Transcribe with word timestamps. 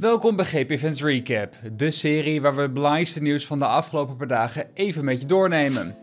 Welkom 0.00 0.36
bij 0.36 0.44
GP 0.44 0.70
Events 0.70 1.02
Recap, 1.02 1.54
de 1.72 1.90
serie 1.90 2.40
waar 2.40 2.54
we 2.54 2.62
het 2.62 2.72
belangrijkste 2.72 3.22
nieuws 3.22 3.46
van 3.46 3.58
de 3.58 3.64
afgelopen 3.64 4.16
paar 4.16 4.26
dagen 4.26 4.66
even 4.74 5.04
met 5.04 5.20
je 5.20 5.26
doornemen. 5.26 5.96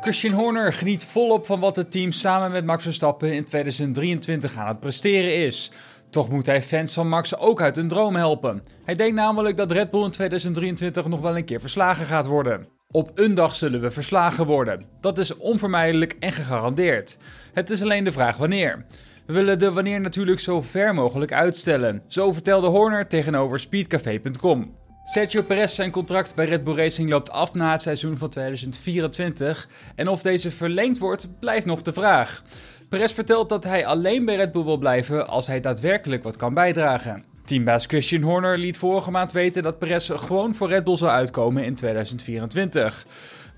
Christian 0.00 0.34
Horner 0.34 0.72
geniet 0.72 1.04
volop 1.04 1.46
van 1.46 1.60
wat 1.60 1.76
het 1.76 1.90
team 1.90 2.12
samen 2.12 2.50
met 2.50 2.64
Max 2.64 2.82
Verstappen 2.82 3.34
in 3.34 3.44
2023 3.44 4.56
aan 4.56 4.68
het 4.68 4.80
presteren 4.80 5.36
is. 5.36 5.70
Toch 6.10 6.28
moet 6.28 6.46
hij 6.46 6.62
fans 6.62 6.92
van 6.92 7.08
Max 7.08 7.36
ook 7.36 7.60
uit 7.60 7.76
hun 7.76 7.88
droom 7.88 8.16
helpen. 8.16 8.62
Hij 8.84 8.94
denkt 8.94 9.14
namelijk 9.14 9.56
dat 9.56 9.72
Red 9.72 9.90
Bull 9.90 10.04
in 10.04 10.10
2023 10.10 11.06
nog 11.06 11.20
wel 11.20 11.36
een 11.36 11.44
keer 11.44 11.60
verslagen 11.60 12.06
gaat 12.06 12.26
worden. 12.26 12.66
Op 12.90 13.10
een 13.14 13.34
dag 13.34 13.54
zullen 13.54 13.80
we 13.80 13.90
verslagen 13.90 14.46
worden. 14.46 14.84
Dat 15.00 15.18
is 15.18 15.36
onvermijdelijk 15.36 16.16
en 16.20 16.32
gegarandeerd. 16.32 17.18
Het 17.52 17.70
is 17.70 17.82
alleen 17.82 18.04
de 18.04 18.12
vraag 18.12 18.36
wanneer. 18.36 18.84
We 19.26 19.32
willen 19.32 19.58
de 19.58 19.72
wanneer 19.72 20.00
natuurlijk 20.00 20.40
zo 20.40 20.62
ver 20.62 20.94
mogelijk 20.94 21.32
uitstellen. 21.32 22.02
Zo 22.08 22.32
vertelde 22.32 22.66
Horner 22.66 23.06
tegenover 23.06 23.60
speedcafé.com. 23.60 24.74
Sergio 25.04 25.42
Perez 25.42 25.74
zijn 25.74 25.90
contract 25.90 26.34
bij 26.34 26.46
Red 26.46 26.64
Bull 26.64 26.76
Racing 26.76 27.10
loopt 27.10 27.30
af 27.30 27.54
na 27.54 27.70
het 27.70 27.80
seizoen 27.80 28.16
van 28.16 28.28
2024 28.28 29.68
en 29.94 30.08
of 30.08 30.22
deze 30.22 30.50
verlengd 30.50 30.98
wordt 30.98 31.28
blijft 31.40 31.66
nog 31.66 31.82
de 31.82 31.92
vraag. 31.92 32.42
Perez 32.88 33.12
vertelt 33.12 33.48
dat 33.48 33.64
hij 33.64 33.86
alleen 33.86 34.24
bij 34.24 34.36
Red 34.36 34.52
Bull 34.52 34.64
wil 34.64 34.78
blijven 34.78 35.28
als 35.28 35.46
hij 35.46 35.60
daadwerkelijk 35.60 36.22
wat 36.22 36.36
kan 36.36 36.54
bijdragen. 36.54 37.24
Teambaas 37.44 37.86
Christian 37.86 38.22
Horner 38.22 38.58
liet 38.58 38.78
vorige 38.78 39.10
maand 39.10 39.32
weten 39.32 39.62
dat 39.62 39.78
Perez 39.78 40.10
gewoon 40.14 40.54
voor 40.54 40.68
Red 40.68 40.84
Bull 40.84 40.96
zou 40.96 41.10
uitkomen 41.10 41.64
in 41.64 41.74
2024. 41.74 43.06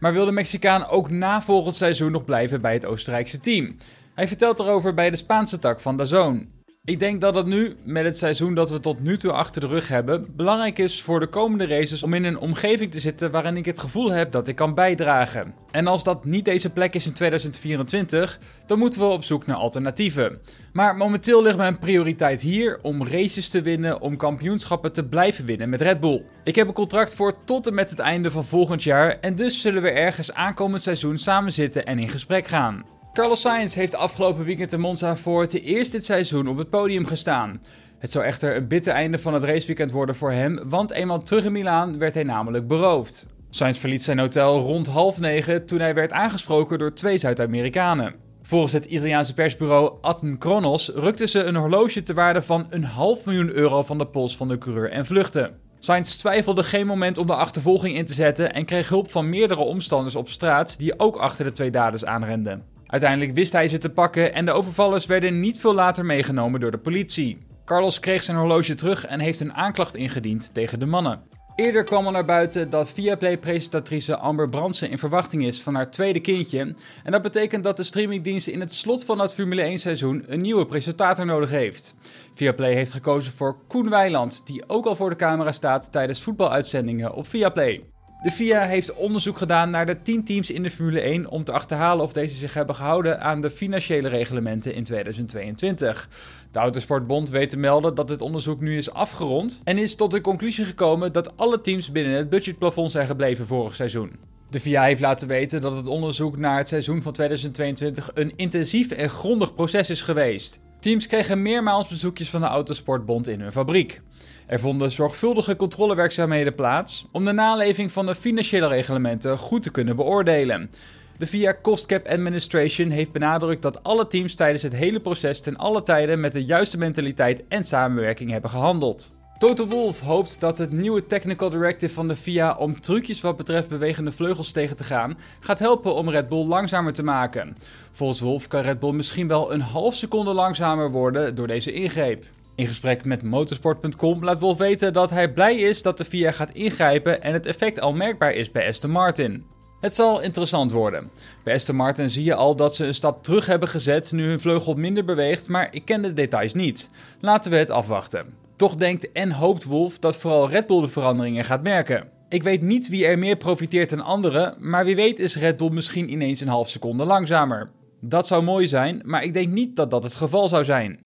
Maar 0.01 0.13
wil 0.13 0.25
de 0.25 0.33
Mexicaan 0.33 0.87
ook 0.87 1.11
na 1.11 1.43
volgend 1.43 1.75
seizoen 1.75 2.13
nog 2.13 2.25
blijven 2.25 2.61
bij 2.61 2.73
het 2.73 2.87
Oostenrijkse 2.87 3.41
team? 3.41 3.77
Hij 4.19 4.29
vertelt 4.29 4.59
erover 4.59 4.95
bij 4.95 5.11
de 5.11 5.17
Spaanse 5.17 5.59
tak 5.59 5.81
van 5.81 5.97
Dazón. 5.97 6.49
Ik 6.85 6.99
denk 6.99 7.21
dat 7.21 7.35
het 7.35 7.47
nu, 7.47 7.75
met 7.85 8.05
het 8.05 8.19
seizoen 8.19 8.55
dat 8.55 8.71
we 8.71 8.81
tot 8.81 9.01
nu 9.01 9.17
toe 9.17 9.33
achter 9.33 9.61
de 9.61 9.67
rug 9.67 9.89
hebben, 9.89 10.27
belangrijk 10.37 10.79
is 10.79 11.03
voor 11.03 11.21
de 11.21 11.27
komende 11.27 11.67
races 11.67 12.03
om 12.03 12.15
in 12.15 12.25
een 12.25 12.39
omgeving 12.39 12.91
te 12.91 13.01
zitten 13.01 13.31
waarin 13.31 13.57
ik 13.57 13.65
het 13.65 13.81
gevoel 13.81 14.11
heb 14.13 14.31
dat 14.31 14.49
ik 14.49 14.57
kan 14.57 14.75
bijdragen. 14.75 15.55
En 15.71 15.87
als 15.87 16.05
dat 16.05 16.25
niet 16.25 16.45
deze 16.45 16.71
plek 16.71 16.95
is 16.95 17.07
in 17.07 17.13
2024, 17.13 18.39
dan 18.67 18.79
moeten 18.79 19.01
we 19.01 19.07
op 19.07 19.25
zoek 19.25 19.47
naar 19.47 19.57
alternatieven. 19.57 20.41
Maar 20.73 20.97
momenteel 20.97 21.43
ligt 21.43 21.57
mijn 21.57 21.79
prioriteit 21.79 22.41
hier 22.41 22.79
om 22.83 23.07
races 23.07 23.49
te 23.49 23.63
winnen, 23.63 24.01
om 24.01 24.17
kampioenschappen 24.17 24.93
te 24.93 25.07
blijven 25.07 25.45
winnen 25.45 25.69
met 25.69 25.81
Red 25.81 26.01
Bull. 26.01 26.25
Ik 26.45 26.55
heb 26.55 26.69
een 26.69 26.75
contract 26.75 27.15
voor 27.15 27.45
tot 27.45 27.67
en 27.67 27.75
met 27.75 27.91
het 27.91 27.99
einde 27.99 28.31
van 28.31 28.45
volgend 28.45 28.83
jaar 28.83 29.19
en 29.21 29.35
dus 29.35 29.61
zullen 29.61 29.83
we 29.83 29.91
ergens 29.91 30.33
aankomend 30.33 30.83
seizoen 30.83 31.19
samen 31.19 31.53
zitten 31.53 31.85
en 31.85 31.99
in 31.99 32.09
gesprek 32.09 32.47
gaan. 32.47 32.98
Carlos 33.19 33.41
Sainz 33.41 33.75
heeft 33.75 33.95
afgelopen 33.95 34.45
weekend 34.45 34.73
in 34.73 34.81
Monza 34.81 35.17
voor 35.17 35.41
het 35.41 35.63
eerst 35.63 35.93
dit 35.93 36.05
seizoen 36.05 36.49
op 36.49 36.57
het 36.57 36.71
podium 36.71 37.07
gestaan. 37.07 37.63
Het 37.99 38.11
zou 38.11 38.25
echter 38.25 38.57
een 38.57 38.69
bitter 38.69 38.93
einde 38.93 39.19
van 39.19 39.35
het 39.35 39.45
raceweekend 39.45 39.91
worden 39.91 40.15
voor 40.15 40.33
hem, 40.33 40.61
want 40.65 40.93
eenmaal 40.93 41.23
terug 41.23 41.45
in 41.45 41.53
Milaan 41.53 41.99
werd 41.99 42.15
hij 42.15 42.23
namelijk 42.23 42.67
beroofd. 42.67 43.27
Sainz 43.51 43.79
verliet 43.79 44.03
zijn 44.03 44.19
hotel 44.19 44.61
rond 44.61 44.87
half 44.87 45.21
negen 45.21 45.67
toen 45.67 45.79
hij 45.79 45.95
werd 45.95 46.13
aangesproken 46.13 46.79
door 46.79 46.95
twee 46.95 47.19
Zuid-Amerikanen. 47.19 48.15
Volgens 48.43 48.73
het 48.73 48.85
Italiaanse 48.85 49.35
persbureau 49.35 49.93
Atten 50.01 50.39
Kronos 50.39 50.89
rukten 50.95 51.29
ze 51.29 51.45
een 51.45 51.57
horloge 51.57 52.03
te 52.03 52.15
waarde 52.15 52.43
van 52.43 52.67
een 52.71 52.85
half 52.85 53.25
miljoen 53.25 53.51
euro 53.51 53.83
van 53.83 53.99
de 53.99 54.07
pols 54.07 54.37
van 54.37 54.49
de 54.49 54.59
coureur 54.59 54.91
en 54.91 55.07
vluchten. 55.07 55.59
Sainz 55.79 56.17
twijfelde 56.17 56.63
geen 56.63 56.87
moment 56.87 57.19
om 57.19 57.27
de 57.27 57.35
achtervolging 57.35 57.97
in 57.97 58.05
te 58.05 58.15
zetten 58.15 58.53
en 58.53 58.65
kreeg 58.65 58.89
hulp 58.89 59.11
van 59.11 59.31
meerdere 59.31 59.61
omstanders 59.61 60.15
op 60.15 60.29
straat 60.29 60.79
die 60.79 60.99
ook 60.99 61.17
achter 61.17 61.45
de 61.45 61.53
twee 61.53 61.71
daders 61.71 62.05
aanrenden. 62.05 62.77
Uiteindelijk 62.89 63.33
wist 63.33 63.53
hij 63.53 63.69
ze 63.69 63.79
te 63.79 63.91
pakken 63.91 64.35
en 64.35 64.45
de 64.45 64.53
overvallers 64.53 65.07
werden 65.07 65.41
niet 65.41 65.61
veel 65.61 65.75
later 65.75 66.05
meegenomen 66.05 66.61
door 66.61 66.71
de 66.71 66.79
politie. 66.79 67.39
Carlos 67.65 68.01
kreeg 68.01 68.23
zijn 68.23 68.37
horloge 68.37 68.75
terug 68.75 69.07
en 69.07 69.21
heeft 69.21 69.41
een 69.41 69.55
aanklacht 69.55 69.95
ingediend 69.95 70.55
tegen 70.55 70.79
de 70.79 70.87
mannen. 70.87 71.21
Eerder 71.55 71.85
kwam 71.85 72.07
er 72.07 72.13
naar 72.13 72.25
buiten 72.25 72.71
dat 72.71 72.93
Viaplay-presentatrice 72.93 74.17
Amber 74.17 74.49
Brandsen 74.49 74.91
in 74.91 74.99
verwachting 74.99 75.45
is 75.45 75.63
van 75.63 75.75
haar 75.75 75.91
tweede 75.91 76.21
kindje. 76.21 76.75
En 77.05 77.13
dat 77.13 77.23
betekent 77.23 77.65
dat 77.65 77.77
de 77.77 77.83
streamingdienst 77.83 78.47
in 78.47 78.61
het 78.61 78.73
slot 78.73 79.05
van 79.05 79.19
het 79.19 79.35
Formule 79.35 79.79
1-seizoen 79.79 80.25
een 80.27 80.41
nieuwe 80.41 80.67
presentator 80.67 81.27
nodig 81.27 81.51
heeft. 81.51 81.95
Viaplay 82.35 82.73
heeft 82.73 82.93
gekozen 82.93 83.33
voor 83.33 83.57
Koen 83.67 83.91
Weiland, 83.91 84.47
die 84.47 84.69
ook 84.69 84.87
al 84.87 84.97
voor 84.97 85.11
de 85.11 85.17
camera 85.17 85.53
staat 85.53 85.93
tijdens 85.93 86.23
voetbaluitzendingen 86.23 87.15
op 87.15 87.29
Viaplay. 87.29 87.85
De 88.23 88.31
FIA 88.31 88.67
heeft 88.67 88.95
onderzoek 88.95 89.39
gedaan 89.39 89.71
naar 89.71 89.87
de 89.87 90.03
10 90.03 90.25
teams 90.25 90.51
in 90.51 90.63
de 90.63 90.71
Formule 90.71 91.01
1 91.01 91.29
om 91.29 91.45
te 91.45 91.53
achterhalen 91.53 92.05
of 92.05 92.13
deze 92.13 92.35
zich 92.35 92.55
hebben 92.55 92.75
gehouden 92.75 93.21
aan 93.21 93.41
de 93.41 93.51
financiële 93.51 94.09
reglementen 94.09 94.75
in 94.75 94.85
2022. 94.85 96.09
De 96.53 96.59
Autosportbond 96.59 97.31
weet 97.31 97.51
te 97.51 97.57
melden 97.57 97.95
dat 97.95 98.09
het 98.09 98.21
onderzoek 98.21 98.61
nu 98.61 98.77
is 98.77 98.93
afgerond 98.93 99.61
en 99.65 99.79
is 99.79 99.95
tot 99.95 100.11
de 100.11 100.21
conclusie 100.21 100.65
gekomen 100.65 101.13
dat 101.13 101.37
alle 101.37 101.61
teams 101.61 101.93
binnen 101.93 102.17
het 102.17 102.29
budgetplafond 102.29 102.91
zijn 102.91 103.07
gebleven 103.07 103.47
vorig 103.47 103.75
seizoen. 103.75 104.13
De 104.51 104.61
FIA 104.61 104.83
heeft 104.83 105.01
laten 105.01 105.29
weten 105.29 105.61
dat 105.61 105.77
het 105.77 105.87
onderzoek 105.87 106.39
naar 106.39 106.57
het 106.57 106.69
seizoen 106.69 107.03
van 107.03 107.13
2022 107.13 108.11
een 108.15 108.33
intensief 108.37 108.91
en 108.91 109.11
grondig 109.11 109.55
proces 109.55 109.91
is 109.91 110.01
geweest. 110.01 110.61
Teams 110.81 111.07
kregen 111.07 111.43
meermaals 111.43 111.89
bezoekjes 111.89 112.31
van 112.31 112.41
de 112.41 112.47
Autosportbond 112.47 113.29
in 113.29 113.41
hun 113.41 113.53
fabriek. 113.53 114.01
Er 114.47 114.61
vonden 114.61 114.91
zorgvuldige 114.91 115.57
controlewerkzaamheden 115.57 116.55
plaats 116.55 117.07
om 117.13 117.25
de 117.25 117.33
naleving 117.33 117.93
van 117.93 118.07
de 118.07 118.15
financiële 118.15 118.69
reglementen 118.69 119.39
goed 119.39 119.63
te 119.63 119.71
kunnen 119.71 119.97
beoordelen. 119.97 120.71
De 121.19 121.27
VIA 121.27 121.57
Cost 121.63 121.87
Cap 121.87 122.07
Administration 122.07 122.91
heeft 122.91 123.13
benadrukt 123.13 123.63
dat 123.63 123.83
alle 123.83 124.07
teams 124.07 124.35
tijdens 124.35 124.63
het 124.63 124.75
hele 124.75 125.01
proces 125.01 125.41
ten 125.41 125.57
alle 125.57 125.83
tijden 125.83 126.21
met 126.21 126.33
de 126.33 126.45
juiste 126.45 126.79
mentaliteit 126.79 127.43
en 127.49 127.65
samenwerking 127.65 128.31
hebben 128.31 128.51
gehandeld. 128.51 129.13
Toto 129.39 129.67
Wolff 129.67 130.01
hoopt 130.01 130.41
dat 130.41 130.59
het 130.59 130.73
nieuwe 130.73 131.07
Technical 131.07 131.51
Directive 131.51 131.95
van 131.95 132.09
de 132.09 132.17
FIA 132.17 132.57
om 132.57 132.81
trucjes 132.81 133.21
wat 133.21 133.37
betreft 133.37 133.69
bewegende 133.69 134.13
vleugels 134.13 134.53
tegen 134.53 134.77
te 134.77 134.85
gaan, 134.85 135.19
gaat 135.41 135.59
helpen 135.59 135.95
om 135.95 136.11
Red 136.11 136.29
Bull 136.29 136.47
langzamer 136.47 136.93
te 136.93 137.03
maken. 137.03 137.57
Volgens 137.93 138.21
Wolff 138.21 138.49
kan 138.49 138.63
Red 138.63 138.79
Bull 138.79 138.93
misschien 138.93 139.29
wel 139.29 139.53
een 139.53 139.61
half 139.61 139.95
seconde 139.95 140.35
langzamer 140.35 140.91
worden 140.91 141.35
door 141.35 141.47
deze 141.47 141.73
ingreep. 141.73 142.25
In 142.59 142.67
gesprek 142.67 143.05
met 143.05 143.23
motorsport.com 143.23 144.25
laat 144.25 144.39
Wolf 144.39 144.59
weten 144.59 144.93
dat 144.93 145.11
hij 145.11 145.33
blij 145.33 145.57
is 145.57 145.83
dat 145.83 145.99
de 145.99 146.05
FIA 146.05 146.31
gaat 146.31 146.51
ingrijpen 146.51 147.23
en 147.23 147.33
het 147.33 147.47
effect 147.47 147.81
al 147.81 147.93
merkbaar 147.93 148.33
is 148.33 148.51
bij 148.51 148.69
Aston 148.69 148.91
Martin. 148.91 149.45
Het 149.81 149.95
zal 149.95 150.21
interessant 150.21 150.73
worden. 150.73 151.11
Bij 151.45 151.55
Aston 151.55 151.77
Martin 151.77 152.09
zie 152.09 152.25
je 152.25 152.35
al 152.35 152.57
dat 152.57 152.75
ze 152.75 152.87
een 152.87 152.95
stap 152.95 153.23
terug 153.25 153.47
hebben 153.47 153.69
gezet 153.69 154.13
nu 154.13 154.29
hun 154.29 154.41
vleugel 154.41 154.75
minder 154.75 155.05
beweegt, 155.05 155.49
maar 155.49 155.69
ik 155.71 155.85
ken 155.85 156.03
de 156.03 156.13
details 156.13 156.55
niet. 156.55 156.91
Laten 157.21 157.51
we 157.51 157.57
het 157.57 157.71
afwachten. 157.71 158.27
Toch 158.57 158.75
denkt 158.75 159.13
en 159.13 159.33
hoopt 159.33 159.65
Wolf 159.65 159.99
dat 159.99 160.17
vooral 160.17 160.49
Red 160.49 160.67
Bull 160.67 160.81
de 160.81 160.89
veranderingen 160.89 161.45
gaat 161.45 161.63
merken. 161.63 162.09
Ik 162.29 162.43
weet 162.43 162.63
niet 162.63 162.89
wie 162.89 163.07
er 163.07 163.19
meer 163.19 163.37
profiteert 163.37 163.91
dan 163.91 164.01
anderen, 164.01 164.55
maar 164.59 164.85
wie 164.85 164.97
weet 164.97 165.19
is 165.19 165.37
Red 165.37 165.57
Bull 165.57 165.71
misschien 165.71 166.13
ineens 166.13 166.41
een 166.41 166.49
half 166.49 166.71
seconde 166.71 167.05
langzamer. 167.05 167.69
Dat 168.01 168.27
zou 168.27 168.43
mooi 168.43 168.69
zijn, 168.69 169.01
maar 169.05 169.23
ik 169.23 169.33
denk 169.33 169.53
niet 169.53 169.77
dat 169.77 169.91
dat 169.91 170.05
het 170.05 170.15
geval 170.15 170.49
zou 170.49 170.65
zijn. 170.65 171.07